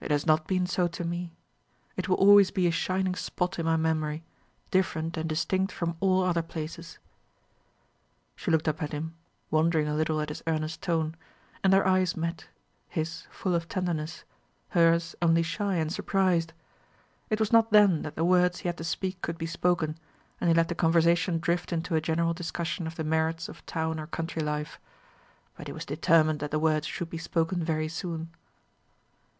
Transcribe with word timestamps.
"It 0.00 0.12
has 0.12 0.24
not 0.24 0.46
been 0.46 0.68
so 0.68 0.86
to 0.86 1.02
me. 1.02 1.32
It 1.96 2.08
will 2.08 2.14
always 2.14 2.52
be 2.52 2.68
a 2.68 2.70
shining 2.70 3.16
spot 3.16 3.58
in 3.58 3.66
my 3.66 3.76
memory, 3.76 4.22
different 4.70 5.16
and 5.16 5.28
distinct 5.28 5.72
from 5.72 5.96
all 5.98 6.22
other 6.22 6.42
places." 6.42 7.00
She 8.36 8.52
looked 8.52 8.68
up 8.68 8.80
at 8.80 8.92
him, 8.92 9.16
wondering 9.50 9.88
a 9.88 9.96
little 9.96 10.20
at 10.20 10.28
his 10.28 10.44
earnest 10.46 10.80
tone, 10.80 11.16
and 11.64 11.72
their 11.72 11.84
eyes 11.88 12.16
met 12.16 12.46
his 12.88 13.26
full 13.32 13.52
of 13.52 13.66
tenderness, 13.68 14.22
hers 14.68 15.16
only 15.20 15.42
shy 15.42 15.74
and 15.74 15.92
surprised. 15.92 16.52
It 17.28 17.40
was 17.40 17.52
not 17.52 17.72
then 17.72 18.02
that 18.02 18.14
the 18.14 18.24
words 18.24 18.60
he 18.60 18.68
had 18.68 18.78
to 18.78 18.84
speak 18.84 19.20
could 19.22 19.38
be 19.38 19.46
spoken, 19.46 19.98
and 20.40 20.46
he 20.46 20.54
let 20.54 20.68
the 20.68 20.76
conversation 20.76 21.40
drift 21.40 21.72
into 21.72 21.96
a 21.96 22.00
general 22.00 22.32
discussion 22.32 22.86
of 22.86 22.94
the 22.94 23.02
merits 23.02 23.48
of 23.48 23.66
town 23.66 23.98
or 23.98 24.06
country 24.06 24.40
life. 24.40 24.78
But 25.56 25.66
he 25.66 25.72
was 25.72 25.84
determined 25.84 26.38
that 26.38 26.52
the 26.52 26.60
words 26.60 26.86
should 26.86 27.10
be 27.10 27.18
spoken 27.18 27.64
very 27.64 27.88
soon. 27.88 28.30